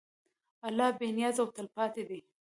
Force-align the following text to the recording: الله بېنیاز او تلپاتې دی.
الله 0.67 0.89
بېنیاز 0.99 1.35
او 1.41 1.47
تلپاتې 1.55 2.03
دی. 2.09 2.19